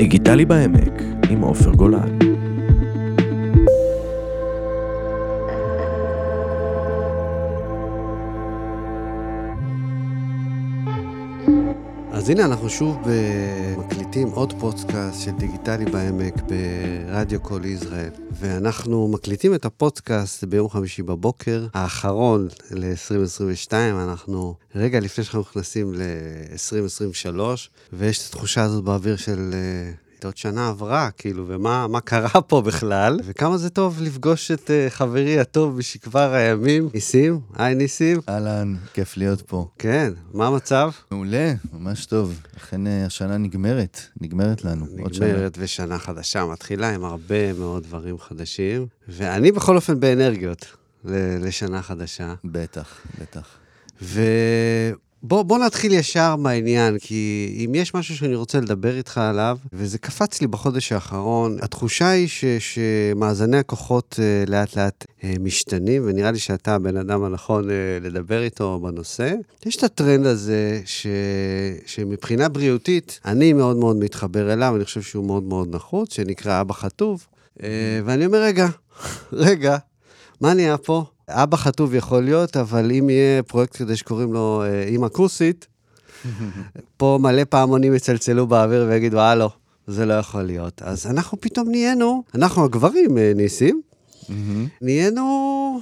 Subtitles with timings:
[0.00, 2.29] דיגיטלי בעמק עם עופר גולן.
[12.20, 12.98] אז הנה אנחנו שוב
[13.78, 21.02] מקליטים עוד פודקאסט של דיגיטלי בעמק ברדיו קול ישראל, ואנחנו מקליטים את הפודקאסט ביום חמישי
[21.02, 27.40] בבוקר, האחרון ל-2022, אנחנו רגע לפני שאנחנו נכנסים ל-2023,
[27.92, 29.50] ויש את התחושה הזאת באוויר של...
[30.24, 35.38] עוד שנה עברה, כאילו, ומה קרה פה בכלל, וכמה זה טוב לפגוש את uh, חברי
[35.40, 37.40] הטוב משכבר הימים, ניסים.
[37.56, 38.20] היי ניסים.
[38.28, 39.68] אהלן, כיף להיות פה.
[39.78, 40.90] כן, מה המצב?
[41.10, 42.40] מעולה, ממש טוב.
[42.56, 44.86] אכן uh, השנה נגמרת, נגמרת לנו.
[44.94, 50.66] נגמרת ושנה חדשה מתחילה עם הרבה מאוד דברים חדשים, ואני בכל אופן באנרגיות
[51.40, 52.34] לשנה חדשה.
[52.44, 53.46] בטח, בטח.
[54.02, 54.20] ו...
[55.30, 59.98] בוא, בוא נתחיל ישר מהעניין, כי אם יש משהו שאני רוצה לדבר איתך עליו, וזה
[59.98, 66.30] קפץ לי בחודש האחרון, התחושה היא ש, שמאזני הכוחות uh, לאט לאט uh, משתנים, ונראה
[66.30, 69.34] לי שאתה הבן אדם הנכון uh, לדבר איתו בנושא.
[69.66, 71.06] יש את הטרנד הזה, ש,
[71.86, 76.74] שמבחינה בריאותית, אני מאוד מאוד מתחבר אליו, אני חושב שהוא מאוד מאוד נחוץ, שנקרא אבא
[76.74, 77.26] חטוב,
[78.04, 78.68] ואני אומר, רגע,
[79.32, 79.76] רגע,
[80.40, 81.04] מה נהיה פה?
[81.30, 85.66] אבא חטוב יכול להיות, אבל אם יהיה פרויקט כזה שקוראים לו אה, אימא כוסית,
[86.96, 89.50] פה מלא פעמונים יצלצלו באוויר ויגידו, הלו,
[89.86, 90.82] זה לא יכול להיות.
[90.82, 93.80] אז אנחנו פתאום נהיינו, אנחנו הגברים, אה, ניסים,
[94.82, 95.80] נהיינו,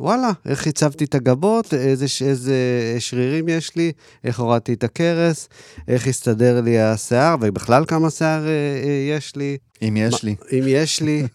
[0.00, 2.56] וואלה, איך הצבתי את הגבות, איזה, איזה
[2.98, 3.92] שרירים יש לי,
[4.24, 5.48] איך הורדתי את הכרס,
[5.88, 9.56] איך הסתדר לי השיער, ובכלל כמה שיער אה, יש לי.
[9.82, 10.34] אם יש לי.
[10.52, 11.22] אם יש לי.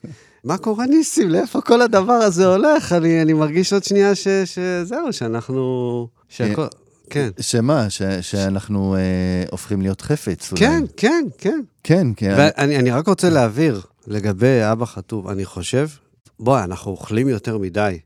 [0.46, 1.30] מה קורה ניסים?
[1.30, 2.94] לאיפה כל הדבר הזה הולך?
[2.94, 6.08] אני, אני מרגיש עוד שנייה ש, שזהו, שאנחנו...
[6.30, 6.66] שהכל...
[7.10, 7.30] כן.
[7.40, 7.90] שמה?
[7.90, 10.60] ש, שאנחנו אה, הופכים להיות חפץ אולי.
[10.60, 11.60] כן, כן, כן.
[11.84, 12.34] כן, כן.
[12.38, 15.88] ואני אני רק רוצה להבהיר לגבי אבא חטוב, אני חושב,
[16.40, 18.00] בואי, אנחנו אוכלים יותר מדי.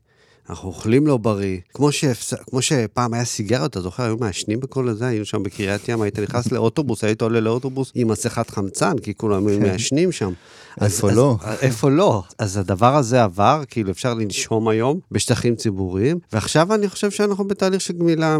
[0.50, 1.58] אנחנו אוכלים לא בריא.
[1.74, 2.34] כמו, שאפס...
[2.34, 6.18] כמו שפעם היה סיגריות, אתה זוכר, היו מעשנים בכל הזה, היינו שם בקריית ים, היית
[6.18, 10.32] נכנס לאוטובוס, היית עולה לאוטובוס עם מסכת חמצן, כי כולם היו מעשנים שם.
[10.80, 11.36] איפה לא?
[11.60, 12.22] איפה לא?
[12.38, 17.80] אז הדבר הזה עבר, כאילו אפשר לנשום היום בשטחים ציבוריים, ועכשיו אני חושב שאנחנו בתהליך
[17.80, 18.38] של גמילה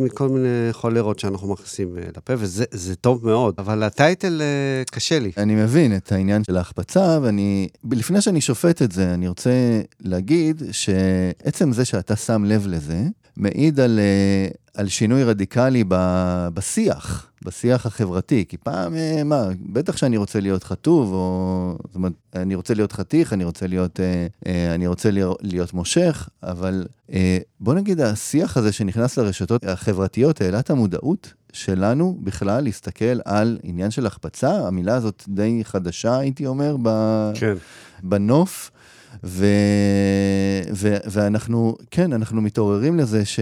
[0.00, 5.32] מכל מיני חולרות שאנחנו מכניסים אה, לפה, וזה טוב מאוד, אבל הטייטל אה, קשה לי.
[5.36, 9.50] אני מבין את העניין של ההחפצה, ואני, לפני שאני שופט את זה, אני רוצה
[10.00, 10.62] להגיד
[11.46, 13.02] שעצם זה שאתה שם לב לזה,
[13.36, 15.84] מעיד על, אה, על שינוי רדיקלי
[16.54, 17.30] בשיח.
[17.44, 21.78] בשיח החברתי, כי פעם, אה, מה, בטח שאני רוצה להיות חטוב, או...
[21.86, 24.00] זאת אומרת, אני רוצה להיות חתיך, אני רוצה להיות,
[24.46, 25.10] אה, אני רוצה
[25.42, 26.86] להיות מושך, אבל
[27.60, 33.90] בוא נגיד, השיח הזה שנכנס לרשתות החברתיות העלה את המודעות שלנו בכלל להסתכל על עניין
[33.90, 36.88] של החפצה, המילה הזאת די חדשה, הייתי אומר, ב...
[37.34, 37.54] כן.
[38.02, 38.70] בנוף.
[39.24, 39.46] ו...
[40.72, 40.96] ו...
[41.06, 43.40] ואנחנו, כן, אנחנו מתעוררים לזה ש...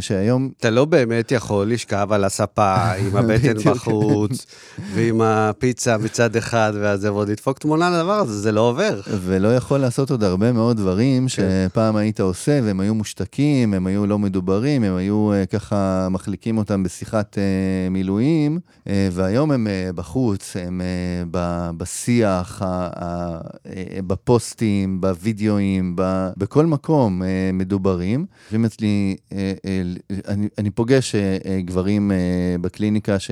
[0.00, 0.50] שהיום...
[0.60, 4.46] אתה לא באמת יכול לשכב על הספה עם הבטן בחוץ,
[4.94, 9.00] ועם הפיצה מצד אחד, ואז ועוד לדפוק תמונה לדבר הזה, זה לא עובר.
[9.06, 11.68] ולא יכול לעשות עוד הרבה מאוד דברים כן.
[11.68, 16.58] שפעם היית עושה, והם היו מושתקים, הם היו לא מדוברים, הם היו uh, ככה מחליקים
[16.58, 21.70] אותם בשיחת uh, מילואים, uh, והיום הם uh, בחוץ, הם uh, ב...
[21.76, 23.70] בשיח, uh, uh,
[24.06, 28.26] בפוסטים, בווידאוים, ב, בכל מקום אה, מדוברים.
[28.44, 29.82] יושבים אצלי, אה, אה,
[30.28, 32.16] אני, אני פוגש אה, אה, גברים אה,
[32.60, 33.30] בקליניקה ש...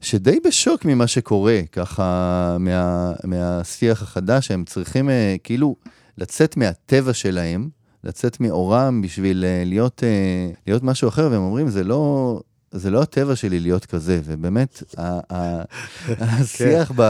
[0.00, 5.76] שדי בשוק ממה שקורה, ככה, מה, מהשיח החדש, שהם צריכים אה, כאילו
[6.18, 7.68] לצאת מהטבע שלהם,
[8.04, 12.40] לצאת מאורם בשביל אה, להיות, אה, להיות משהו אחר, והם אומרים, זה לא...
[12.72, 14.82] זה לא הטבע שלי להיות כזה, ובאמת,
[16.20, 17.02] השיח ב...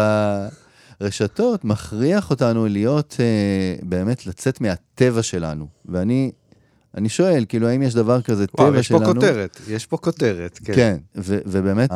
[1.01, 5.67] רשתות מכריח אותנו להיות, אה, באמת לצאת מהטבע שלנו.
[5.85, 6.31] ואני
[6.97, 9.03] אני שואל, כאילו, האם יש דבר כזה וואו, טבע יש שלנו?
[9.03, 10.75] יש פה כותרת, יש פה כותרת, כן.
[10.75, 11.91] כן, ו- ובאמת,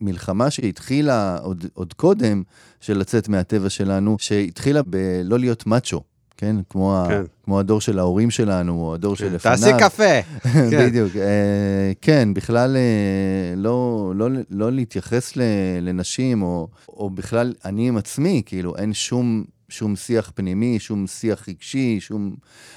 [0.00, 2.42] המלחמה שהתחילה עוד, עוד קודם,
[2.80, 6.02] של לצאת מהטבע שלנו, שהתחילה בלא להיות מאצ'ו.
[6.38, 6.56] כן?
[6.70, 7.14] כמו, כן.
[7.14, 9.24] ה, כמו הדור של ההורים שלנו, או הדור כן.
[9.24, 9.56] שלפניו.
[9.56, 10.22] תעשי קפה.
[10.70, 10.86] כן.
[10.86, 11.16] בדיוק.
[11.16, 15.42] אה, כן, בכלל אה, לא, לא, לא להתייחס ל,
[15.80, 19.44] לנשים, או, או בכלל אני עם עצמי, כאילו, אין שום...
[19.70, 22.34] שום שיח פנימי, שום שיח רגשי, שום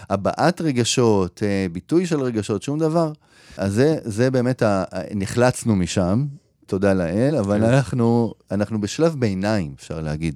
[0.09, 3.11] הבעת רגשות, אה, ביטוי של רגשות, שום דבר.
[3.57, 4.83] אז זה, זה באמת, ה...
[5.15, 6.25] נחלצנו משם,
[6.65, 7.63] תודה לאל, אבל כן.
[7.63, 10.35] אנחנו, אנחנו בשלב ביניים, אפשר להגיד.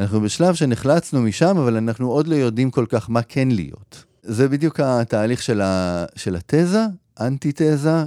[0.00, 4.04] אנחנו בשלב שנחלצנו משם, אבל אנחנו עוד לא יודעים כל כך מה כן להיות.
[4.22, 6.84] זה בדיוק התהליך של, ה, של התזה,
[7.20, 8.04] אנטי-תזה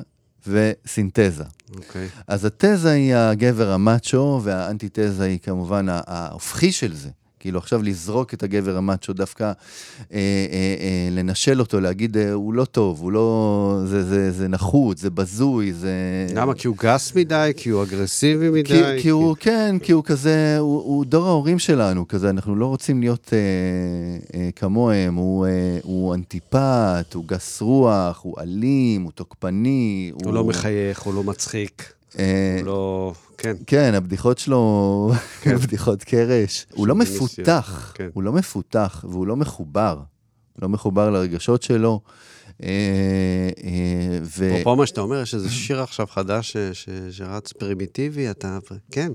[0.47, 1.43] וסינתזה.
[1.75, 2.07] אוקיי.
[2.27, 7.09] אז התזה היא הגבר המאצ'ו, והאנטיתזה היא כמובן ההופכי של זה.
[7.43, 9.51] כאילו עכשיו לזרוק את הגבר המאצ'ו, דווקא אה,
[10.11, 10.17] אה,
[10.79, 13.81] אה, לנשל אותו, להגיד, אה, הוא לא טוב, הוא לא...
[13.85, 15.91] זה, זה, זה נחות, זה בזוי, זה...
[16.35, 16.53] למה?
[16.53, 17.51] כי הוא גס מדי?
[17.57, 18.63] כי הוא אגרסיבי מדי?
[18.63, 22.65] כי, כי הוא, כן, כי הוא כזה, הוא, הוא דור ההורים שלנו, כזה, אנחנו לא
[22.65, 29.11] רוצים להיות אה, אה, כמוהם, הוא, אה, הוא אנטיפט, הוא גס רוח, הוא אלים, הוא
[29.11, 30.11] תוקפני.
[30.13, 33.13] הוא לא מחייך, הוא לא מצחיק, אה, הוא לא...
[33.43, 33.55] כן.
[33.67, 35.11] כן, הבדיחות שלו,
[35.63, 36.65] בדיחות קרש.
[36.73, 38.09] הוא לא מפותח, כן.
[38.13, 39.99] הוא לא מפותח, והוא לא מחובר.
[40.61, 42.01] לא מחובר לרגשות שלו.
[42.63, 42.69] אה,
[43.63, 44.47] אה, ו...
[44.53, 48.57] אפרופו מה שאתה אומר, יש איזה שיר עכשיו חדש ש- שרץ פרימיטיבי, אתה...
[48.91, 49.11] כן,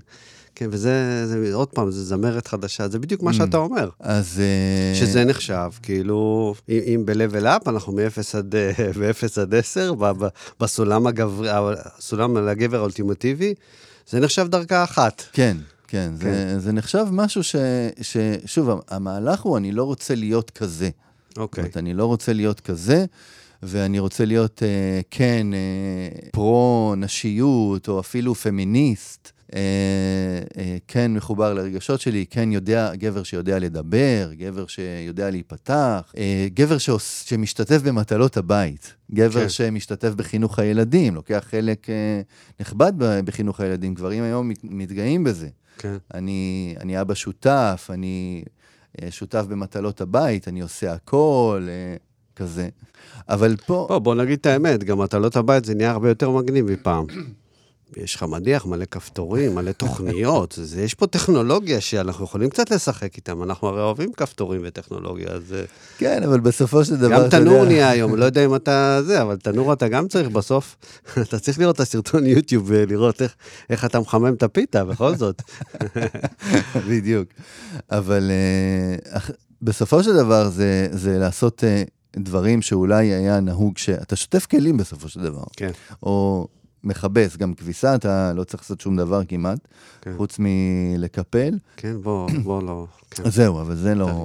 [0.54, 3.88] כן, וזה, זה, עוד פעם, זה זמרת חדשה, זה בדיוק מה שאתה אומר.
[4.00, 4.40] אז...
[4.40, 7.98] אה, שזה נחשב, כאילו, אם, אם ב-level up, אנחנו מ-0
[8.38, 10.28] עד, אה, מ-0 עד 10, ב- ב-
[10.60, 13.54] בסולם הגבר, הסולם לגבר האולטימטיבי,
[14.08, 15.22] זה נחשב דרגה אחת.
[15.32, 15.56] כן,
[15.88, 17.56] כן, זה, זה נחשב משהו ש,
[18.02, 18.16] ש...
[18.46, 20.90] שוב, המהלך הוא, אני לא רוצה להיות כזה.
[21.28, 21.62] זאת אוקיי.
[21.62, 23.04] אומרת, אני לא רוצה להיות כזה,
[23.62, 29.32] ואני רוצה להיות, אה, כן, אה, פרו-נשיות, או אפילו פמיניסט.
[29.54, 29.60] אה,
[30.58, 36.78] אה, כן מחובר לרגשות שלי, כן יודע, גבר שיודע לדבר, גבר שיודע להיפתח, אה, גבר
[36.78, 39.48] שעוש, שמשתתף במטלות הבית, גבר כן.
[39.48, 41.86] שמשתתף בחינוך הילדים, לוקח חלק
[42.60, 45.48] נכבד בחינוך הילדים, גברים היום מת- מתגאים בזה.
[45.78, 45.96] כן.
[46.14, 48.42] אני, אני אבא שותף, אני
[49.10, 51.68] שותף במטלות הבית, אני עושה הכל,
[52.36, 52.68] כזה.
[53.28, 53.86] אבל פה...
[53.88, 57.04] בוא, בוא נגיד את האמת, גם מטלות הבית זה נהיה הרבה יותר מגניב מפעם.
[57.96, 63.16] יש לך מדיח, מלא כפתורים, מלא תוכניות, זה, יש פה טכנולוגיה שאנחנו יכולים קצת לשחק
[63.16, 65.62] איתם, אנחנו הרי אוהבים כפתורים וטכנולוגיה, אז אה,
[65.98, 67.22] כן, אבל בסופו של דבר...
[67.24, 70.76] גם תנור נהיה היום, לא יודע אם אתה זה, אבל תנור אתה גם צריך בסוף,
[71.22, 73.34] אתה צריך לראות את הסרטון יוטיוב ולראות איך,
[73.70, 75.42] איך אתה מחמם את הפיתה, בכל זאת.
[76.88, 77.28] בדיוק.
[77.90, 79.30] אבל אה, אח-
[79.62, 81.82] בסופו של דבר זה, זה לעשות אה,
[82.16, 85.42] דברים שאולי היה נהוג שאתה שוטף כלים בסופו של דבר.
[85.56, 85.70] כן.
[86.02, 86.48] או
[86.84, 89.68] מכבס, גם כביסה אתה לא צריך לעשות שום דבר כמעט,
[90.00, 90.12] כן.
[90.16, 91.58] חוץ מלקפל.
[91.76, 93.30] כן, בוא, בוא לא, כן.
[93.30, 94.24] זהו, אבל זה לא...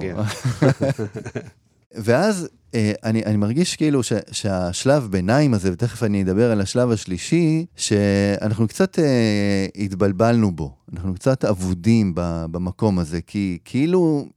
[1.94, 6.90] ואז אה, אני, אני מרגיש כאילו ש, שהשלב ביניים הזה, ותכף אני אדבר על השלב
[6.90, 10.74] השלישי, שאנחנו קצת אה, התבלבלנו בו.
[10.92, 14.28] אנחנו קצת אבודים ב, במקום הזה, כי כאילו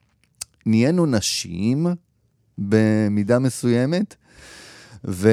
[0.66, 1.88] נהיינו נשים
[2.58, 4.16] במידה מסוימת,
[5.06, 5.30] ו,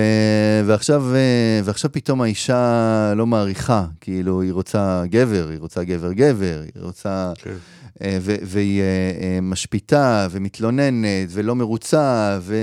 [0.67, 6.83] ועכשיו, אה, ועכשיו פתאום האישה לא מעריכה, כאילו היא רוצה גבר, היא רוצה גבר-גבר, היא
[6.83, 7.33] רוצה...
[7.37, 7.55] כן.
[8.03, 12.57] אה, ו- והיא אה, משפיטה ומתלוננת ולא מרוצה ו...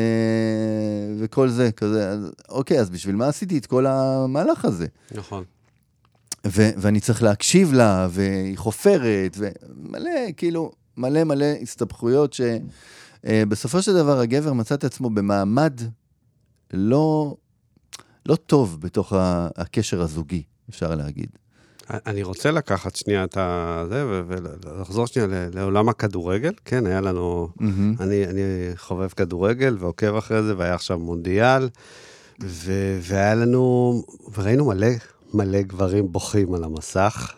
[1.19, 4.87] וכל זה, כזה, אז, אוקיי, אז בשביל מה עשיתי את כל המהלך הזה?
[5.15, 5.43] נכון.
[6.47, 12.35] ו- ואני צריך להקשיב לה, והיא חופרת, ומלא, כאילו, מלא מלא הסתבכויות
[13.23, 15.81] שבסופו של דבר הגבר מצא את עצמו במעמד
[16.73, 17.35] לא,
[18.25, 19.13] לא טוב בתוך
[19.57, 21.29] הקשר הזוגי, אפשר להגיד.
[21.89, 23.37] אני רוצה לקחת שנייה את
[23.89, 26.53] זה ולחזור שנייה לעולם הכדורגל.
[26.65, 27.49] כן, היה לנו...
[27.59, 27.95] מהמם.
[27.99, 28.41] אני, אני
[28.75, 31.69] חובב כדורגל ועוקב אחרי זה, והיה עכשיו מונדיאל,
[32.43, 33.93] ו- והיה לנו,
[34.37, 34.87] וראינו מלא,
[35.33, 37.33] מלא גברים בוכים על המסך.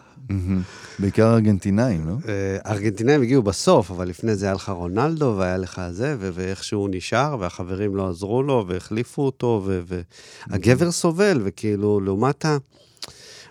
[1.00, 2.14] בעיקר ארגנטינאים, לא?
[2.28, 6.64] אה, ארגנטינאים הגיעו בסוף, אבל לפני זה היה לך רונלדו, והיה לך זה, ו- ואיך
[6.64, 9.68] שהוא נשאר, והחברים לא עזרו לו, והחליפו אותו,
[10.50, 12.58] והגבר סובל, וכאילו, לעומת ה...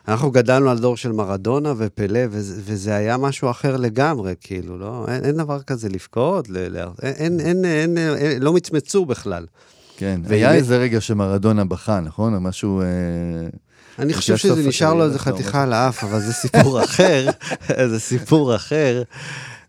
[0.09, 5.07] אנחנו גדלנו על דור של מרדונה ופלא, וזה, וזה היה משהו אחר לגמרי, כאילו, לא?
[5.09, 9.47] אין, אין דבר כזה לבכות, ל- ל- אין, אין, אין, אין, לא מצמצו בכלל.
[9.97, 12.38] כן, ואם- היה איזה רגע שמרדונה בכה, נכון?
[12.38, 12.81] משהו...
[12.81, 12.87] אה,
[13.99, 17.27] אני חושב שזה נשאר לו איזה חתיכה על האף, אבל זה סיפור אחר,
[17.89, 19.03] זה סיפור אחר.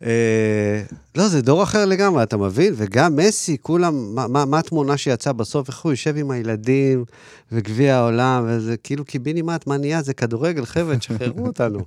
[0.03, 0.81] אה,
[1.15, 2.73] לא, זה דור אחר לגמרי, אתה מבין?
[2.77, 7.05] וגם מסי, כולם, מה, מה, מה התמונה שיצאה בסוף, איך הוא יושב עם הילדים
[7.51, 10.01] וגביע העולם, וזה כאילו קיבינימט, מה נהיה?
[10.01, 11.79] זה כדורגל, חבר'ה, תשחררו אותנו.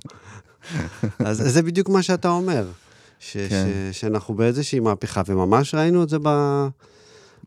[1.19, 2.65] אז זה בדיוק מה שאתה אומר,
[3.19, 3.67] ש, כן.
[3.91, 6.29] ש, שאנחנו באיזושהי מהפכה, וממש ראינו את זה ב...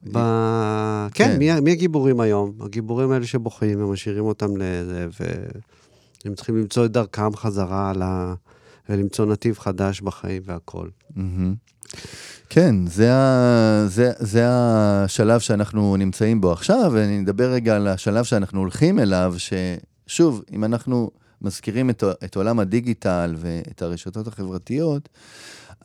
[0.04, 0.19] ב...
[1.14, 1.38] כן, כן.
[1.38, 2.52] מי, מי הגיבורים היום?
[2.61, 8.02] הגיבורים האלה שבוכים, הם משאירים אותם לזה, והם צריכים למצוא את דרכם חזרה ל...
[8.88, 10.88] ולמצוא נתיב חדש בחיים והכל.
[11.16, 11.54] מהמם.
[12.49, 18.25] כן, זה, ה, זה, זה השלב שאנחנו נמצאים בו עכשיו, ואני אדבר רגע על השלב
[18.25, 21.11] שאנחנו הולכים אליו, ששוב, אם אנחנו
[21.42, 25.09] מזכירים את, את עולם הדיגיטל ואת הרשתות החברתיות,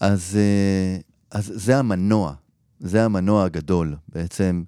[0.01, 0.97] אז, אה,
[1.31, 2.33] אז זה המנוע,
[2.79, 4.63] זה המנוע הגדול בעצם.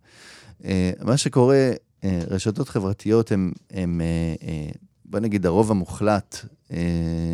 [0.65, 1.71] אה, מה שקורה
[2.03, 3.31] אה, רשתות חברתיות
[3.71, 4.69] הן, אה,
[5.05, 6.45] בוא נגיד, הרוב המוחלט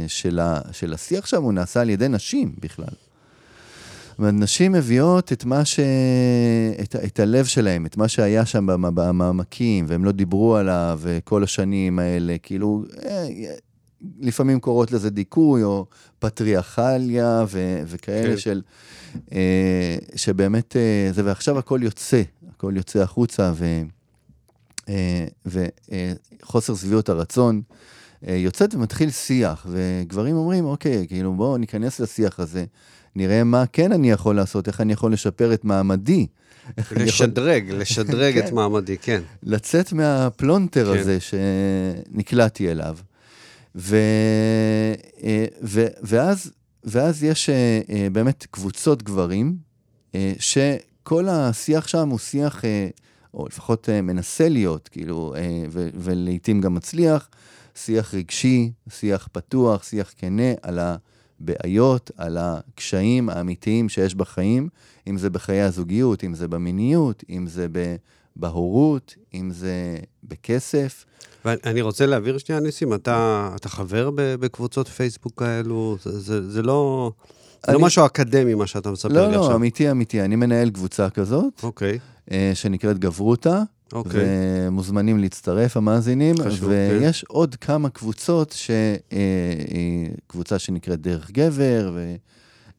[0.08, 2.94] של, ה, של השיח שם הוא נעשה על ידי נשים בכלל.
[4.20, 5.80] נשים מביאות את מה ש...
[6.82, 11.44] את, את הלב שלהם, את מה שהיה שם במ- במעמקים, והם לא דיברו עליו כל
[11.44, 12.84] השנים האלה, כאילו,
[14.20, 15.86] לפעמים קוראות לזה דיכוי, או
[16.20, 18.38] פטריארכליה ו, וכאלה כן.
[18.38, 18.62] של...
[19.32, 23.82] אה, שבאמת אה, זה, ועכשיו הכל יוצא, הכל יוצא החוצה, ו...
[24.90, 27.62] אה, וחוסר שביעות הרצון
[28.28, 32.66] אה, יוצאת ומתחיל שיח, וגברים אומרים, אוקיי, כאילו בואו ניכנס לשיח הזה,
[33.16, 36.28] נראה מה כן אני יכול לעשות, איך אני יכול לשפר את מעמדי.
[36.68, 38.56] אני יכול לשדרג, לשדרג את כן.
[38.56, 39.22] מעמדי, כן.
[39.44, 41.00] לצאת מהפלונטר כן.
[41.00, 42.98] הזה שנקלעתי אליו.
[43.76, 43.98] ו,
[45.24, 46.52] אה, ו, ואז,
[46.84, 49.58] ואז יש אה, אה, באמת קבוצות גברים,
[50.40, 52.62] שכל השיח שם הוא שיח,
[53.34, 55.34] או לפחות מנסה להיות, כאילו,
[55.72, 57.30] ולעיתים גם מצליח,
[57.76, 64.70] שיח רגשי, שיח פתוח, שיח כנה על הבעיות, על הקשיים האמיתיים שיש בחיים,
[65.08, 67.68] אם זה בחיי הזוגיות, אם זה במיניות, אם זה.
[68.36, 71.06] בהורות, אם זה בכסף.
[71.46, 75.98] ואני רוצה להבהיר שנייה, ניסים, אתה, אתה חבר בקבוצות פייסבוק כאלו?
[76.04, 77.12] זה, זה, זה לא,
[77.68, 79.56] אני- לא משהו אקדמי, מה שאתה מספר לא, לי לא, עכשיו.
[79.56, 80.22] אמיתי, אמיתי.
[80.22, 82.00] אני מנהל קבוצה כזאת, אוקיי,
[82.32, 83.62] אה, שנקראת גברותה,
[83.94, 84.22] אוקיי.
[84.68, 86.36] ומוזמנים להצטרף, המאזינים.
[86.38, 88.70] חשוב, ויש עוד כמה קבוצות, ש...
[88.72, 88.76] אה,
[89.12, 91.98] אה, קבוצה שנקראת דרך גבר,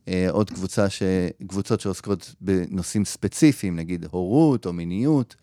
[0.06, 1.02] ועוד קבוצה ש...
[1.46, 5.34] קבוצות שעוסקות בנושאים ספציפיים, נגיד הורות או מיניות,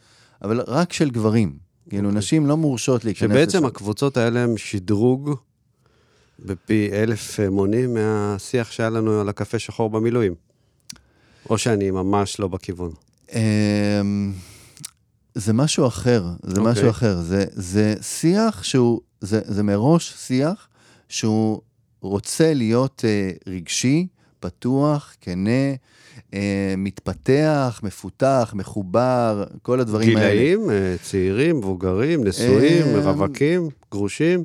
[0.42, 1.58] אבל רק של גברים.
[1.90, 2.18] כאילו, אוקיי.
[2.18, 3.66] נשים לא מורשות להיכנס שבעצם לשם.
[3.66, 5.36] הקבוצות האלה הם שדרוג
[6.46, 10.36] בפי אלף אה, מונים מהשיח שהיה לנו על הקפה שחור במילואים.
[11.50, 12.92] או שאני ממש לא בכיוון.
[13.34, 14.34] אמ,
[15.36, 16.72] זה משהו אחר, זה אוקיי.
[16.72, 17.22] משהו אחר.
[17.22, 20.68] זה, זה שיח שהוא, זה, זה מראש שיח
[21.10, 21.62] שהוא
[22.02, 24.08] רוצה להיות אה, רגשי,
[24.42, 25.74] פתוח, כנה,
[26.34, 30.30] אה, מתפתח, מפותח, מחובר, כל הדברים האלה.
[30.30, 34.44] גילאים, אה, צעירים, מבוגרים, נשואים, אה, רווקים, גרושים.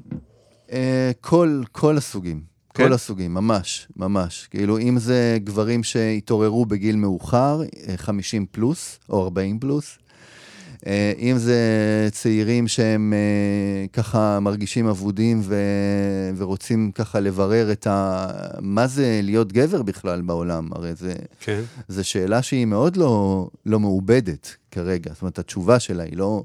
[0.72, 2.56] אה, כל, כל הסוגים.
[2.74, 2.84] כן?
[2.84, 4.48] כל הסוגים, ממש, ממש.
[4.50, 10.05] כאילו, אם זה גברים שהתעוררו בגיל מאוחר, אה, 50 פלוס, או 40 פלוס, אה,
[11.18, 11.58] אם זה
[12.12, 15.56] צעירים שהם אה, ככה מרגישים אבודים ו...
[16.36, 18.26] ורוצים ככה לברר את ה...
[18.60, 21.14] מה זה להיות גבר בכלל בעולם, הרי זה...
[21.40, 21.60] כן.
[21.88, 25.12] זו שאלה שהיא מאוד לא, לא מעובדת כרגע.
[25.12, 26.44] זאת אומרת, התשובה שלה היא לא,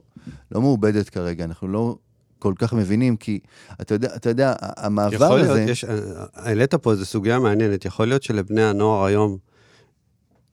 [0.51, 1.45] לא מעובדת כרגע.
[1.45, 1.95] אנחנו לא
[2.39, 3.39] כל כך מבינים, כי
[3.81, 5.53] אתה יודע, אתה יודע המעבר יכול הזה...
[5.53, 5.99] להיות, יש, אה,
[6.33, 9.37] העלית פה איזו סוגיה מעניינת, יכול להיות שלבני הנוער היום,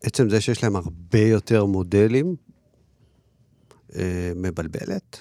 [0.02, 2.36] עצם זה שיש להם הרבה יותר מודלים,
[3.96, 4.02] אה,
[4.36, 5.18] מבלבלת?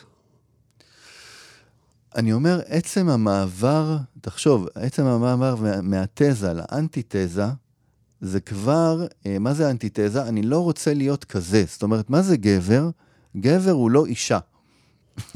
[2.15, 7.45] אני אומר, עצם המעבר, תחשוב, עצם המעבר מה- מהתזה לאנטיתזה,
[8.21, 10.23] זה כבר, אה, מה זה אנטיתזה?
[10.27, 11.63] אני לא רוצה להיות כזה.
[11.67, 12.89] זאת אומרת, מה זה גבר?
[13.37, 14.39] גבר הוא לא אישה.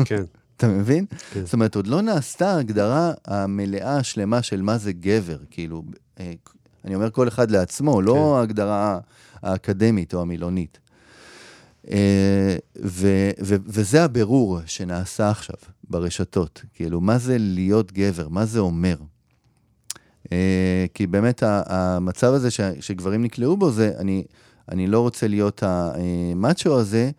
[0.05, 0.23] כן.
[0.57, 1.05] אתה מבין?
[1.33, 1.45] כן.
[1.45, 5.37] זאת אומרת, עוד לא נעשתה ההגדרה המלאה, השלמה של מה זה גבר.
[5.51, 5.83] כאילו,
[6.19, 6.33] אה,
[6.85, 8.39] אני אומר כל אחד לעצמו, לא כן.
[8.39, 8.99] ההגדרה
[9.41, 10.79] האקדמית או המילונית.
[11.91, 15.55] אה, ו- ו- וזה הבירור שנעשה עכשיו
[15.89, 16.61] ברשתות.
[16.73, 18.27] כאילו, מה זה להיות גבר?
[18.29, 18.95] מה זה אומר?
[20.31, 24.23] אה, כי באמת המצב הזה ש- שגברים נקלעו בו זה, אני,
[24.71, 27.11] אני לא רוצה להיות המאצ'ו הזה,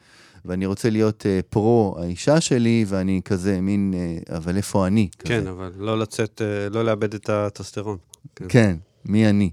[0.45, 5.09] ואני רוצה להיות אה, פרו האישה שלי, ואני כזה מין, אה, אבל איפה אני?
[5.19, 5.29] כזה.
[5.41, 7.97] כן, אבל לא לצאת, אה, לא לאבד את הטסטרון.
[8.37, 8.45] כן.
[8.49, 9.51] כן, מי אני?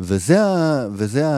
[0.00, 1.32] וזה, ה, וזה ה,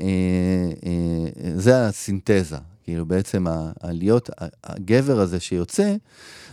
[0.00, 2.56] אה, אה, זה הסינתזה.
[2.84, 3.46] כאילו בעצם
[3.80, 5.96] הלהיות, ה- הגבר הזה שיוצא,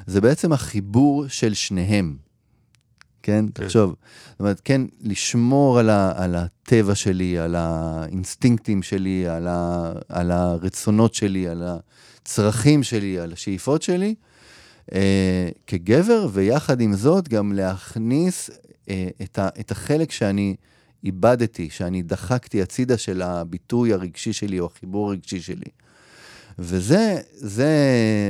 [0.07, 2.15] זה בעצם החיבור של שניהם.
[3.23, 3.45] כן?
[3.53, 3.63] כן.
[3.63, 3.95] תחשוב.
[4.31, 10.31] זאת אומרת, כן, לשמור על, ה, על הטבע שלי, על האינסטינקטים שלי, על, ה, על
[10.31, 14.15] הרצונות שלי, על הצרכים שלי, על השאיפות שלי,
[14.93, 18.49] אה, כגבר, ויחד עם זאת גם להכניס
[18.89, 20.55] אה, את, ה, את החלק שאני
[21.03, 25.71] איבדתי, שאני דחקתי הצידה של הביטוי הרגשי שלי או החיבור הרגשי שלי.
[26.59, 27.71] וזה זה,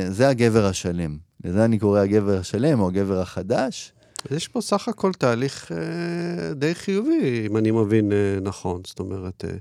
[0.10, 1.18] זה הגבר השלם.
[1.44, 3.94] לזה אני קורא הגבר השלם או הגבר החדש.
[4.32, 8.82] יש פה סך הכל תהליך אה, די חיובי, אם אני מבין אה, נכון.
[8.86, 9.52] זאת אומרת, אה,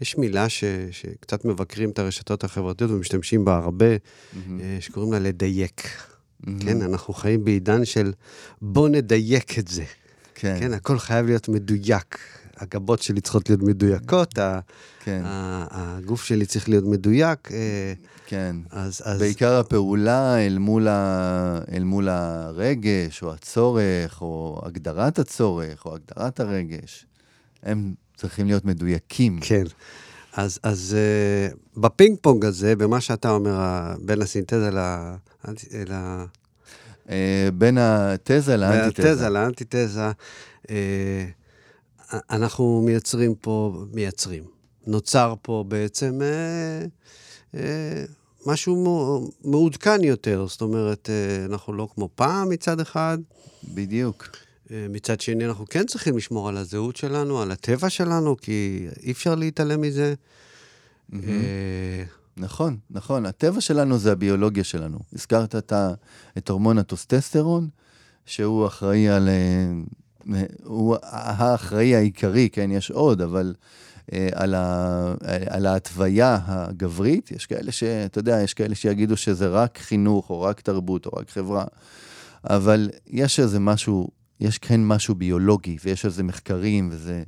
[0.00, 5.88] יש מילה ש, שקצת מבקרים את הרשתות החברתיות ומשתמשים בה הרבה, אה, שקוראים לה לדייק.
[6.60, 8.12] כן, אנחנו חיים בעידן של
[8.62, 9.84] בוא נדייק את זה.
[10.34, 10.56] כן.
[10.60, 12.18] כן, הכל חייב להיות מדויק.
[12.56, 14.38] הגבות שלי צריכות להיות מדויקות,
[15.00, 17.52] כן, הגוף שלי צריך להיות מדויק.
[17.52, 17.92] אה,
[18.26, 18.56] כן.
[18.70, 21.60] אז, אז בעיקר הפעולה אל מול, ה...
[21.72, 27.06] אל מול הרגש, או הצורך, או הגדרת הצורך, או הגדרת הרגש,
[27.62, 29.38] הם צריכים להיות מדויקים.
[29.40, 29.64] כן.
[30.32, 33.60] אז, אז uh, בפינג פונג הזה, במה שאתה אומר,
[34.00, 34.78] בין הסינתזה ל...
[35.88, 35.92] ל...
[37.10, 39.12] אה, בין התזה לאנטיתזה.
[39.12, 40.10] התזה לאנטיתזה,
[40.70, 41.24] אה,
[42.12, 44.44] אנחנו מייצרים פה, מייצרים.
[44.86, 46.86] נוצר פה בעצם אה,
[47.60, 48.04] אה,
[48.46, 53.18] משהו מעודכן יותר, זאת אומרת, אה, אנחנו לא כמו פעם מצד אחד,
[53.74, 54.28] בדיוק.
[54.70, 59.12] אה, מצד שני אנחנו כן צריכים לשמור על הזהות שלנו, על הטבע שלנו, כי אי
[59.12, 60.14] אפשר להתעלם מזה.
[61.14, 62.04] אה,
[62.36, 63.26] נכון, נכון.
[63.26, 64.98] הטבע שלנו זה הביולוגיה שלנו.
[65.12, 65.94] הזכרת את, ה,
[66.38, 67.68] את הורמון הטוסטסטרון,
[68.26, 69.28] שהוא אחראי על...
[70.64, 73.54] הוא האחראי העיקרי, כן, יש עוד, אבל
[74.12, 75.14] אה, על, ה,
[75.46, 77.82] על ההתוויה הגברית, יש כאלה ש...
[77.82, 81.64] אתה יודע, יש כאלה שיגידו שזה רק חינוך, או רק תרבות, או רק חברה,
[82.44, 84.08] אבל יש איזה משהו,
[84.40, 87.22] יש כן משהו ביולוגי, ויש איזה מחקרים, וזה...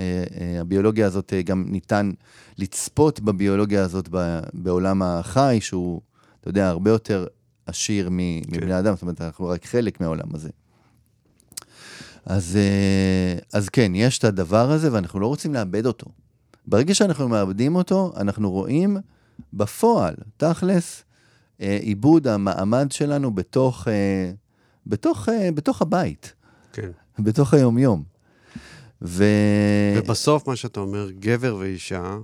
[0.00, 2.10] אה, אה, הביולוגיה הזאת, גם ניתן
[2.58, 4.08] לצפות בביולוגיה הזאת
[4.54, 6.00] בעולם החי, שהוא,
[6.40, 7.26] אתה יודע, הרבה יותר
[7.66, 10.48] עשיר מ- מבני אדם, זאת אומרת, אנחנו רק חלק מהעולם הזה.
[12.26, 16.06] אז, אה, אז כן, יש את הדבר הזה, ואנחנו לא רוצים לאבד אותו.
[16.66, 18.96] ברגע שאנחנו מאבדים אותו, אנחנו רואים
[19.52, 21.04] בפועל, תכלס,
[21.60, 24.32] אה, עיבוד המעמד שלנו בתוך, אה,
[24.86, 26.32] בתוך, בתוך הבית,
[26.72, 26.90] כן.
[27.18, 28.02] בתוך היומיום.
[29.02, 29.24] ו...
[29.96, 32.16] ובסוף, מה שאתה אומר, גבר ואישה,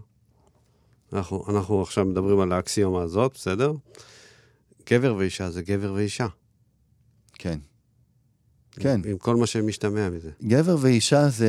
[1.13, 3.73] אנחנו, אנחנו עכשיו מדברים על האקסיומה הזאת, בסדר?
[4.91, 6.27] גבר ואישה זה גבר ואישה.
[7.35, 7.59] כן.
[8.77, 9.01] כן.
[9.05, 10.31] עם כל מה שמשתמע מזה.
[10.43, 11.49] גבר ואישה זה,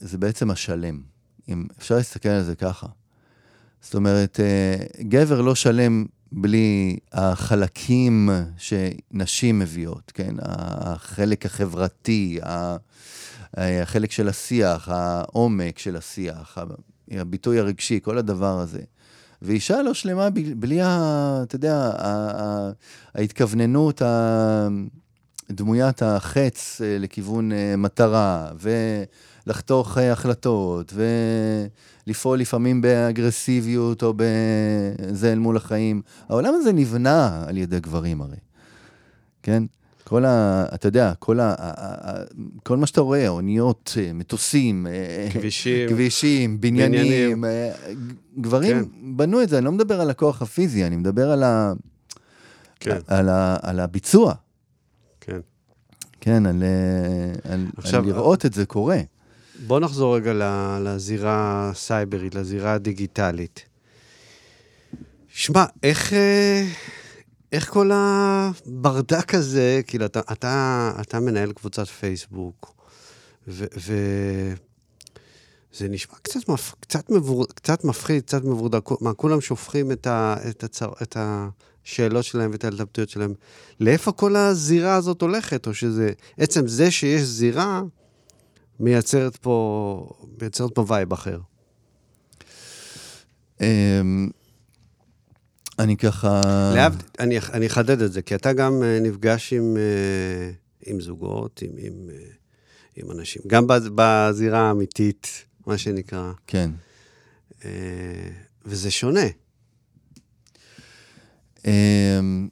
[0.00, 1.00] זה בעצם השלם,
[1.48, 2.86] אם אפשר להסתכל על זה ככה.
[3.82, 10.34] זאת אומרת, אה, גבר לא שלם בלי החלקים שנשים מביאות, כן?
[10.38, 12.76] החלק החברתי, ה-
[13.56, 16.58] החלק של השיח, העומק של השיח,
[17.10, 18.80] הביטוי הרגשי, כל הדבר הזה.
[19.42, 21.90] ואישה לא שלמה בלי, אתה יודע,
[23.14, 24.68] ההתכווננות, ה-
[25.50, 28.48] דמוית החץ אה, לכיוון אה, מטרה,
[29.46, 30.92] ולחתוך אה, החלטות,
[32.06, 36.02] ולפעול לפעמים באגרסיביות או בזה אל מול החיים.
[36.28, 38.36] העולם הזה נבנה על ידי גברים הרי,
[39.42, 39.62] כן?
[40.04, 40.64] כל ה...
[40.74, 41.54] אתה יודע, כל, ה,
[42.62, 44.86] כל מה שאתה רואה, אוניות, מטוסים,
[45.32, 45.88] כבישים.
[45.88, 47.44] כבישים, בניינים, בניינים.
[48.38, 49.16] גברים כן.
[49.16, 51.72] בנו את זה, אני לא מדבר על הכוח הפיזי, אני מדבר על, ה,
[52.80, 54.34] כן, על, ה, על הביצוע.
[56.24, 56.46] כן.
[56.46, 59.00] על, אה, על, עכשיו- על לראות את זה קורה.
[59.66, 60.32] בוא נחזור רגע
[60.80, 63.64] לזירה הסייברית, לזירה הדיגיטלית.
[65.28, 66.66] שמע, איך, אה,
[67.52, 72.74] איך כל הברדק הזה, כאילו, אתה, אתה, אתה מנהל קבוצת פייסבוק,
[73.48, 73.64] ו...
[73.76, 73.94] ו...
[75.72, 76.74] זה נשמע קצת, מפ...
[76.80, 77.46] קצת, מבור...
[77.46, 78.90] קצת מפחיד, קצת מבורדק.
[79.00, 80.36] מה, כולם שופכים את, ה...
[80.48, 80.92] את, הצר...
[81.02, 81.16] את
[81.86, 83.34] השאלות שלהם ואת ההתלבטויות שלהם.
[83.80, 85.66] לאיפה כל הזירה הזאת הולכת?
[85.66, 86.10] או שזה...
[86.38, 87.82] עצם זה שיש זירה,
[88.80, 90.08] מייצרת פה,
[90.40, 91.38] מייצרת פה וייב אחר.
[93.60, 94.28] אמ,
[95.78, 96.40] אני ככה...
[96.74, 100.50] להבדיל, אני, אני אחדד את זה, כי אתה גם אה, נפגש עם, אה,
[100.86, 102.16] עם זוגות, עם, עם, אה,
[102.96, 106.70] עם אנשים, גם בז- בזירה האמיתית, מה שנקרא, כן.
[108.66, 109.20] וזה שונה.
[111.64, 112.48] אמ,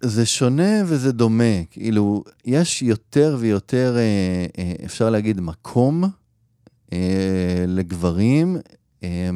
[0.00, 1.64] זה שונה וזה דומה.
[1.70, 6.04] כאילו, יש יותר ויותר, אה, אה, אפשר להגיד, מקום
[6.92, 8.56] אה, לגברים
[9.02, 9.30] אה,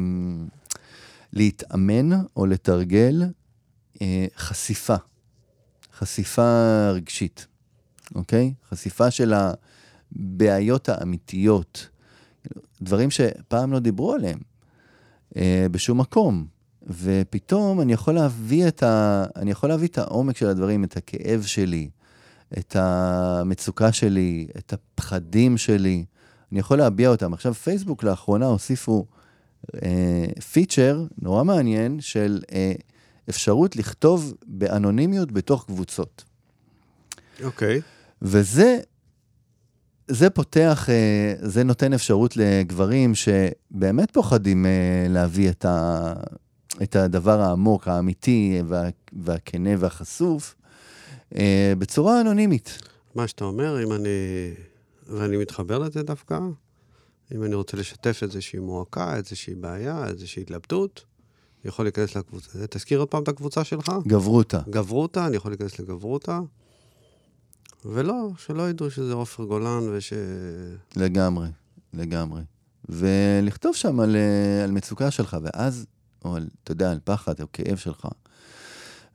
[1.33, 3.23] להתאמן או לתרגל
[4.37, 4.95] חשיפה.
[5.97, 7.47] חשיפה רגשית,
[8.15, 8.53] אוקיי?
[8.69, 11.89] חשיפה של הבעיות האמיתיות.
[12.81, 14.39] דברים שפעם לא דיברו עליהם
[15.71, 16.47] בשום מקום.
[16.87, 19.23] ופתאום אני יכול להביא את ה...
[19.35, 21.89] אני יכול להביא את העומק של הדברים, את הכאב שלי,
[22.57, 26.05] את המצוקה שלי, את הפחדים שלי.
[26.51, 27.33] אני יכול להביע אותם.
[27.33, 29.05] עכשיו, פייסבוק לאחרונה הוסיפו
[29.83, 32.73] אה, פיצ'ר נורא מעניין של אה,
[33.29, 36.23] אפשרות לכתוב באנונימיות בתוך קבוצות.
[37.43, 37.81] אוקיי.
[38.21, 38.79] וזה
[40.07, 46.13] זה פותח, אה, זה נותן אפשרות לגברים שבאמת פוחדים אה, להביא את, ה,
[46.83, 50.55] את הדבר העמוק, האמיתי וה, והכנה והחשוף
[51.35, 52.79] אה, בצורה אנונימית.
[53.15, 54.09] מה שאתה אומר, אם אני...
[55.07, 56.39] ואני מתחבר לזה דווקא,
[57.35, 61.03] אם אני רוצה לשתף איזושהי מועקה, איזושהי בעיה, איזושהי התלבטות,
[61.63, 62.67] אני יכול להיכנס לקבוצה.
[62.69, 63.91] תזכיר עוד פעם את הקבוצה שלך.
[64.07, 64.59] גברותה.
[64.69, 66.39] גברותה, אני יכול להיכנס לגברותה.
[67.85, 70.13] ולא, שלא ידעו שזה עופר גולן וש...
[70.95, 71.47] לגמרי,
[71.93, 72.41] לגמרי.
[72.89, 75.85] ולכתוב שם על, אה, על מצוקה שלך, ואז,
[76.25, 78.07] או על, אתה יודע, על פחד או כאב שלך.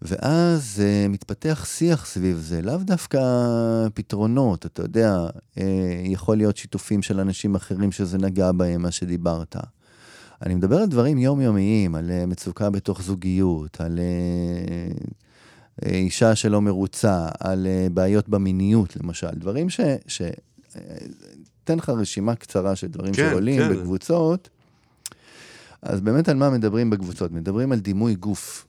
[0.02, 3.20] ואז uh, מתפתח שיח סביב זה, לאו דווקא
[3.94, 5.60] פתרונות, אתה יודע, uh,
[6.04, 9.56] יכול להיות שיתופים של אנשים אחרים שזה נגע בהם, מה שדיברת.
[10.42, 15.00] אני מדבר על דברים יומיומיים, על uh, מצוקה בתוך זוגיות, על uh,
[15.84, 19.80] uh, אישה שלא מרוצה, על uh, בעיות במיניות, למשל, דברים ש...
[20.06, 20.76] ש uh,
[21.64, 23.76] אתן לך רשימה קצרה של דברים כן, שעולים כן.
[23.76, 24.48] בקבוצות.
[25.82, 27.32] אז באמת על מה מדברים בקבוצות?
[27.32, 28.66] מדברים על דימוי גוף.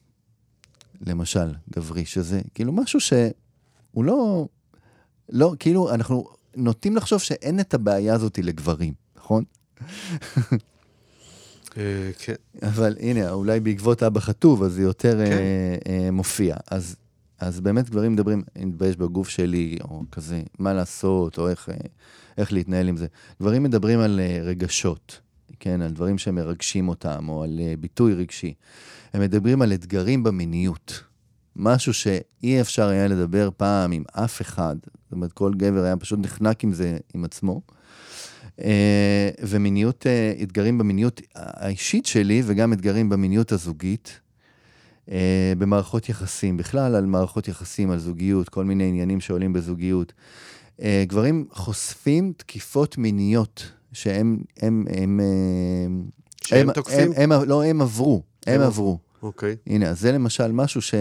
[1.01, 4.47] למשל, גברי, שזה כאילו משהו שהוא לא,
[5.29, 9.43] לא, כאילו, אנחנו נוטים לחשוב שאין את הבעיה הזאת לגברים, נכון?
[11.77, 12.33] אה, כן.
[12.61, 15.31] אבל הנה, אולי בעקבות אבא חטוב, אז זה יותר כן.
[15.31, 16.55] אה, אה, מופיע.
[16.71, 16.95] אז,
[17.39, 21.75] אז באמת גברים מדברים, אני מתבייש בגוף שלי, או כזה, מה לעשות, או איך, אה,
[22.37, 23.07] איך להתנהל עם זה.
[23.41, 25.19] גברים מדברים על אה, רגשות,
[25.59, 28.53] כן, על דברים שמרגשים אותם, או על אה, ביטוי רגשי.
[29.13, 31.03] הם מדברים על אתגרים במיניות.
[31.55, 34.75] משהו שאי אפשר היה לדבר פעם עם אף אחד.
[34.83, 37.61] זאת אומרת, כל גבר היה פשוט נחנק עם זה, עם עצמו.
[38.61, 44.19] אה, ומיניות, אה, אתגרים במיניות האישית שלי, וגם אתגרים במיניות הזוגית.
[45.57, 50.13] במערכות יחסים, בכלל על מערכות יחסים, על זוגיות, כל מיני עניינים שעולים בזוגיות.
[50.81, 55.87] גברים חושפים תקיפות מיניות שהם, הם, הם, אה,
[56.43, 57.11] שהם הם, תוקפים?
[57.15, 58.99] הם, הם, לא, הם עברו, הם הם עברו.
[59.23, 59.55] אוקיי.
[59.67, 60.93] הנה, אז זה למשל משהו ש...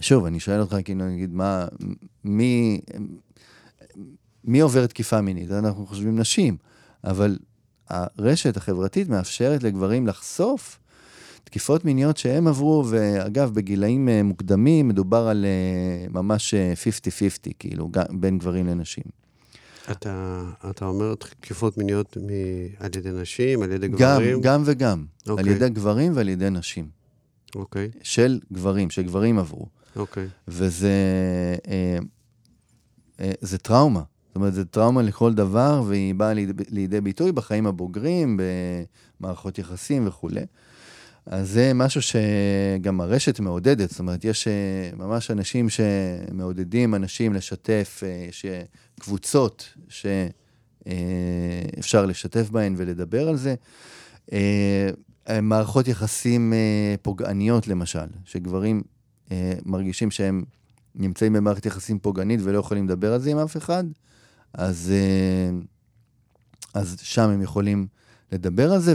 [0.00, 1.66] שוב, אני שואל אותך, כאילו, נגיד, מה,
[2.24, 2.80] מי,
[4.44, 5.50] מי עובר תקיפה מינית?
[5.50, 6.56] אנחנו חושבים נשים,
[7.04, 7.38] אבל
[7.88, 10.78] הרשת החברתית מאפשרת לגברים לחשוף
[11.44, 16.72] תקיפות מיניות שהם עברו, ואגב, בגילאים אה, מוקדמים מדובר על אה, ממש אה,
[17.48, 19.04] 50-50, כאילו, בין גברים לנשים.
[19.90, 22.28] אתה, אתה אומר תקיפות מיניות מ...
[22.78, 24.40] על ידי נשים, על ידי גם, גברים?
[24.40, 25.52] גם וגם, על אוקיי.
[25.52, 26.88] ידי גברים ועל ידי נשים.
[27.54, 29.66] אוקיי, של גברים, שגברים עברו.
[29.96, 30.28] אוקיי.
[30.48, 30.92] וזה
[31.68, 31.98] אה,
[33.20, 34.02] אה, זה טראומה.
[34.28, 38.40] זאת אומרת, זה טראומה לכל דבר, והיא באה לידי, לידי ביטוי בחיים הבוגרים,
[39.20, 40.46] במערכות יחסים וכולי.
[41.26, 48.02] אז זה משהו שגם הרשת מעודדת, זאת אומרת, יש אה, ממש אנשים שמעודדים אנשים לשתף,
[48.06, 48.62] אה, יש אה,
[49.00, 50.86] קבוצות שאפשר
[52.06, 53.54] לשתף בהן ולדבר על זה.
[55.42, 56.52] מערכות יחסים
[57.02, 58.82] פוגעניות, למשל, שגברים
[59.64, 60.44] מרגישים שהם
[60.94, 63.84] נמצאים במערכת יחסים פוגענית ולא יכולים לדבר על זה עם אף אחד,
[64.54, 64.92] אז,
[66.74, 67.86] אז שם הם יכולים
[68.32, 68.94] לדבר על זה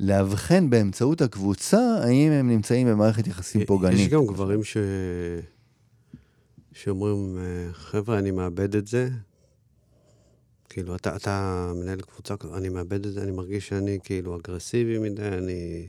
[0.00, 3.98] ולאבחן באמצעות הקבוצה האם הם נמצאים במערכת יחסים פוגענית.
[4.00, 4.76] יש גם גברים ש...
[6.72, 9.08] שאומרים, אה, חבר'ה, אני מאבד את זה.
[10.68, 15.22] כאילו, אתה, אתה מנהל קבוצה, אני מאבד את זה, אני מרגיש שאני כאילו אגרסיבי מדי,
[15.22, 15.86] אני,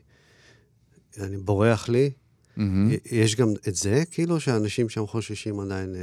[1.20, 2.12] אני בורח לי.
[2.58, 2.92] מהמם.
[3.12, 5.96] יש גם את זה, כאילו, שאנשים שם חוששים עדיין...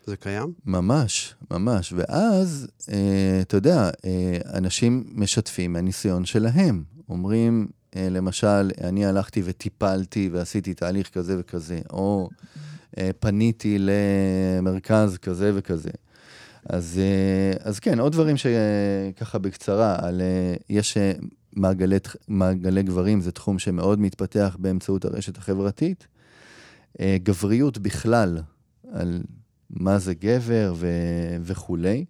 [0.00, 0.52] אה, זה קיים?
[0.66, 1.92] ממש, ממש.
[1.96, 6.82] ואז, אה, אתה יודע, אה, אנשים משתפים מהניסיון שלהם.
[7.08, 12.28] אומרים, אה, למשל, אני הלכתי וטיפלתי ועשיתי תהליך כזה וכזה, או
[12.98, 15.90] אה, פניתי למרכז כזה וכזה.
[16.64, 21.12] אז, אה, אז כן, עוד דברים שככה בקצרה, על, אה, יש אה,
[21.52, 21.96] מעגלי,
[22.28, 26.06] מעגלי גברים, זה תחום שמאוד מתפתח באמצעות הרשת החברתית.
[27.00, 28.38] אה, גבריות בכלל,
[28.92, 29.22] על
[29.70, 30.88] מה זה גבר ו,
[31.42, 32.04] וכולי.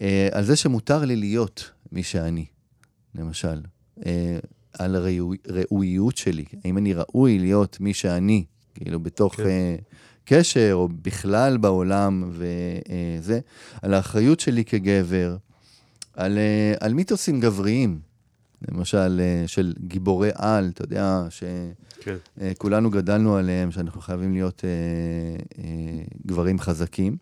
[0.00, 2.46] אה, על זה שמותר לי להיות מי שאני,
[3.14, 3.60] למשל.
[4.06, 4.38] אה,
[4.78, 9.36] על הראויות שלי, האם אני ראוי להיות מי שאני, כאילו בתוך...
[9.36, 9.46] כן.
[9.46, 9.76] אה,
[10.24, 13.40] קשר, או בכלל בעולם, וזה,
[13.82, 15.36] על האחריות שלי כגבר,
[16.14, 18.00] על, אה, על מיתוסים גבריים,
[18.68, 21.26] למשל, של גיבורי על, אתה יודע,
[22.04, 22.16] כן.
[22.52, 24.70] שכולנו גדלנו עליהם, שאנחנו חייבים להיות אה,
[25.64, 27.16] אה, גברים חזקים.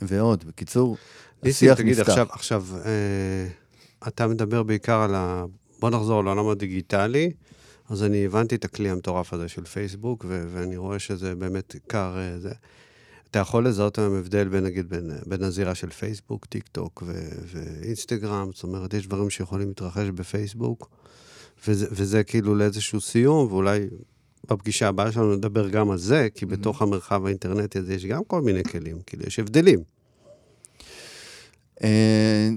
[0.00, 0.96] ועוד, בקיצור,
[1.42, 2.08] ניסים, השיח תגיד, נפתח.
[2.08, 3.48] עכשיו, עכשיו אה,
[4.08, 5.44] אתה מדבר בעיקר על ה...
[5.80, 7.30] בוא נחזור לעולם הדיגיטלי.
[7.88, 12.14] אז אני הבנתי את הכלי המטורף הזה של פייסבוק, ו- ואני רואה שזה באמת עיקר
[12.18, 12.52] אה, זה.
[13.30, 17.28] אתה יכול לזהות היום הבדל בין, נגיד, בין, בין הזירה של פייסבוק, טיק טוק ו-
[17.46, 20.90] ואינסטגרם, זאת אומרת, יש דברים שיכולים להתרחש בפייסבוק,
[21.66, 23.86] וזה, וזה כאילו לאיזשהו סיום, ואולי
[24.50, 28.42] בפגישה הבאה שלנו נדבר גם על זה, כי בתוך המרחב האינטרנטי הזה יש גם כל
[28.42, 29.78] מיני כלים, כאילו, יש הבדלים.
[31.82, 32.48] אה,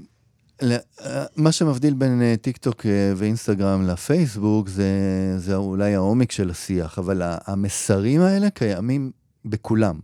[0.62, 2.86] אה, מה שמבדיל בין אה, טיק טוק
[3.16, 4.90] ואינסטגרם לפייסבוק זה,
[5.38, 9.12] זה אולי העומק של השיח, אבל המסרים האלה קיימים
[9.46, 10.00] בכולם.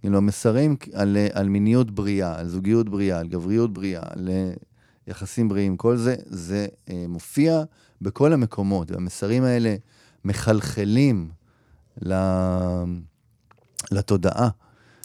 [0.00, 4.28] כאילו, המסרים על, על מיניות בריאה, על זוגיות בריאה, על גבריות בריאה, על
[5.06, 7.62] יחסים בריאים, כל זה, זה אה, מופיע
[8.02, 9.74] בכל המקומות, והמסרים האלה
[10.24, 11.30] מחלחלים
[12.02, 12.14] ל...
[13.90, 14.48] לתודעה.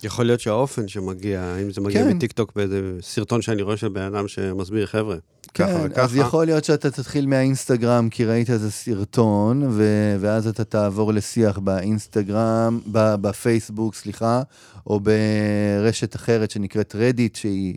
[0.04, 2.16] יכול להיות שהאופן שמגיע, אם זה מגיע כן.
[2.16, 5.16] מטיקטוק באיזה סרטון שאני רואה של בן אדם שמסביר, חבר'ה,
[5.54, 6.04] ככה כן, וככה.
[6.04, 11.60] אז יכול להיות שאתה תתחיל מהאינסטגרם כי ראית איזה סרטון, ו- ואז אתה תעבור לשיח
[11.60, 14.42] באינסטגרם, ב- בפייסבוק, סליחה,
[14.88, 17.76] או ברשת אחרת שנקראת רדיט, שהיא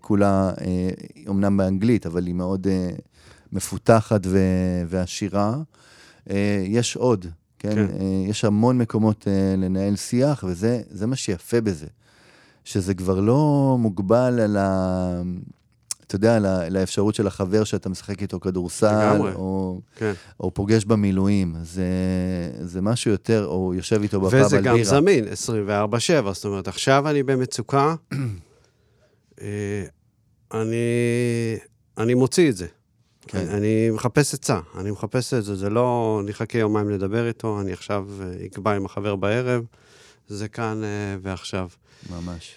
[0.00, 0.90] כולה, אה,
[1.26, 2.90] אומנם באנגלית, אבל היא מאוד אה,
[3.52, 5.56] מפותחת ו- ועשירה.
[6.30, 7.26] אה, יש עוד,
[7.58, 7.74] כן?
[7.74, 7.86] כן.
[8.00, 11.86] אה, יש המון מקומות אה, לנהל שיח, וזה זה מה שיפה בזה.
[12.64, 15.22] שזה כבר לא מוגבל על ה...
[16.06, 16.38] אתה יודע,
[16.70, 19.18] לאפשרות של החבר שאתה משחק איתו כדורסל.
[19.34, 20.12] או, כן.
[20.40, 21.54] או פוגש במילואים.
[21.62, 21.84] זה,
[22.60, 24.76] זה משהו יותר, או יושב איתו בפאב על וזה בירה.
[24.76, 28.18] גם זמין, 24/7, זאת אומרת, עכשיו אני במצוקה, אה,
[30.54, 30.76] אני,
[31.98, 32.66] אני מוציא את זה.
[33.28, 33.38] כן.
[33.38, 37.72] אני, אני מחפש עצה, אני מחפש את זה, זה לא נחכה יומיים לדבר איתו, אני
[37.72, 39.64] עכשיו אה, אקבע עם החבר בערב,
[40.28, 41.68] זה כאן אה, ועכשיו.
[42.10, 42.54] ממש.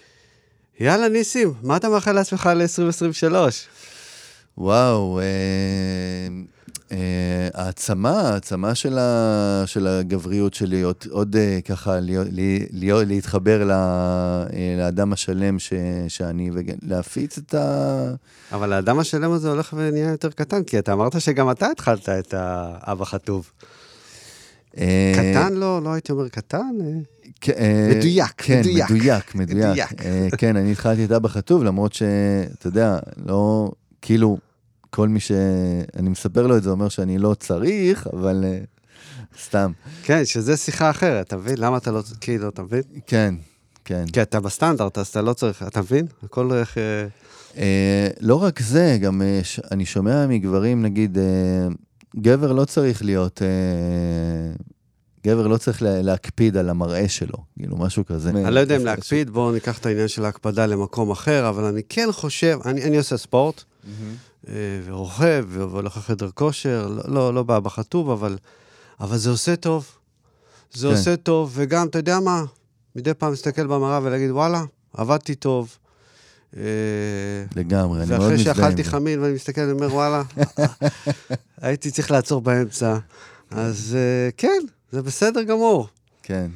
[0.80, 3.34] יאללה, ניסים, מה אתה מאחל לעצמך ל-2023?
[4.58, 6.28] וואו, אה, אה,
[7.54, 12.26] העצמה, העצמה של, ה, של הגבריות שלי, עוד, עוד אה, ככה להיות,
[12.72, 14.46] להיות, להתחבר ל, אה,
[14.78, 15.72] לאדם השלם ש,
[16.08, 18.14] שאני, ולהפיץ את ה...
[18.52, 22.34] אבל האדם השלם הזה הולך ונהיה יותר קטן, כי אתה אמרת שגם אתה התחלת את
[22.36, 23.50] האב החטוב.
[24.78, 28.90] אה, קטן לא, לא הייתי אומר קטן, אה, אה, מדויק, כן, מדויק.
[28.90, 30.04] מדויק, מדויק.
[30.04, 33.70] אה, כן, אני התחלתי את אבא חטוב, למרות שאתה יודע, לא,
[34.02, 34.38] כאילו,
[34.94, 38.58] כל מי שאני מספר לו את זה אומר שאני לא צריך, אבל אה,
[39.44, 39.72] סתם.
[40.02, 41.54] כן, שזה שיחה אחרת, אתה מבין?
[41.58, 42.82] למה אתה לא, כאילו, אתה מבין?
[43.06, 43.34] כן,
[43.84, 44.04] כן.
[44.12, 46.06] כי אתה בסטנדרט, אז אתה לא צריך, אתה מבין?
[46.22, 46.78] הכל איך...
[46.78, 47.06] אה,
[47.56, 49.22] אה, לא רק זה, גם
[49.70, 51.18] אני שומע מגברים, נגיד,
[52.16, 53.42] גבר לא צריך להיות...
[55.26, 58.30] גבר לא צריך לה- להקפיד על המראה שלו, כאילו, משהו כזה.
[58.30, 61.82] אני לא יודע אם להקפיד, בואו ניקח את העניין של ההקפדה למקום אחר, אבל אני
[61.88, 63.90] כן חושב, אני, אני עושה ספורט, אה,
[64.84, 68.38] ורוכב, והולך לחדר כושר, לא, לא, לא בא בחטוב, אבל,
[69.00, 69.86] אבל זה עושה טוב.
[70.72, 70.94] זה כן.
[70.94, 72.44] עושה טוב, וגם, אתה יודע מה,
[72.96, 75.76] מדי פעם להסתכל במראה ולהגיד, וואלה, עבדתי טוב.
[76.56, 76.62] אה,
[77.56, 78.84] לגמרי, אני מאוד ואחרי מזדהה עם שאכלתי.
[78.84, 80.22] חמין ואני מסתכל, אני אומר, וואלה,
[81.60, 82.98] הייתי צריך לעצור באמצע.
[83.50, 84.60] אז אה, כן,
[84.92, 85.88] זה בסדר גמור.
[86.22, 86.50] כן.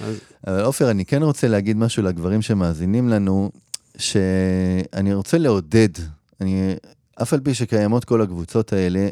[0.00, 0.16] אז-
[0.46, 3.50] אבל עופר, אני כן רוצה להגיד משהו לגברים שמאזינים לנו,
[3.98, 5.88] שאני רוצה לעודד,
[6.40, 6.74] אני,
[7.22, 9.08] אף על פי שקיימות כל הקבוצות האלה,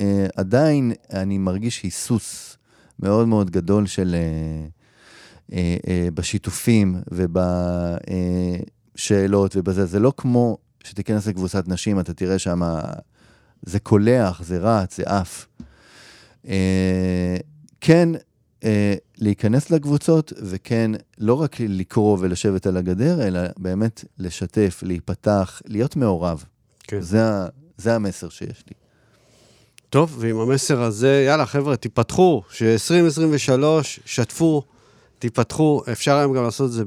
[0.00, 2.56] אה, עדיין אני מרגיש היסוס
[3.00, 4.14] מאוד מאוד גדול של...
[4.14, 4.66] אה,
[5.52, 6.96] אה, אה, בשיתופים
[8.94, 9.86] ובשאלות ובזה.
[9.86, 12.62] זה לא כמו שתיכנס לקבוצת נשים, אתה תראה שם,
[13.62, 15.46] זה קולח, זה רץ, זה עף.
[16.48, 17.36] אה,
[17.80, 18.08] כן,
[18.64, 25.96] אה, להיכנס לקבוצות, וכן, לא רק לקרוא ולשבת על הגדר, אלא באמת לשתף, להיפתח, להיות
[25.96, 26.44] מעורב.
[26.88, 27.00] כן.
[27.00, 27.22] זה,
[27.76, 28.74] זה המסר שיש לי.
[29.90, 33.64] טוב, ועם המסר הזה, יאללה, חבר'ה, תיפתחו, ש-2023,
[34.04, 34.62] שתפו,
[35.18, 35.82] תיפתחו.
[35.92, 36.84] אפשר היום גם לעשות את זה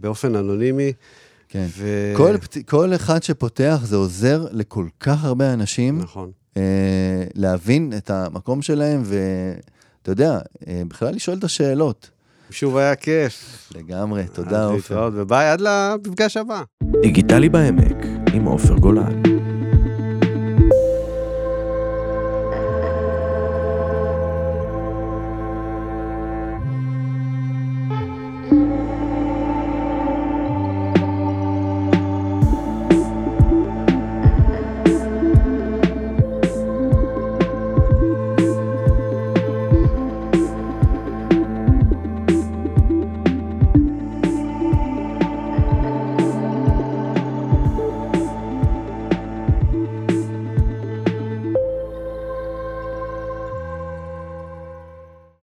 [0.00, 0.92] באופן אנונימי.
[1.48, 1.66] כן.
[1.76, 2.12] ו...
[2.16, 2.34] כל,
[2.66, 6.30] כל אחד שפותח, זה עוזר לכל כך הרבה אנשים נכון.
[6.56, 12.10] אה, להבין את המקום שלהם, ואתה יודע, אה, בכלל לשאול את השאלות.
[12.50, 13.68] שוב היה כיף.
[13.74, 14.76] לגמרי, תודה עופר.
[14.76, 16.62] להתראות, וביי, עד למפגש הבא.
[17.02, 17.96] דיגיטלי בעמק
[18.34, 19.39] עם עופר גולן.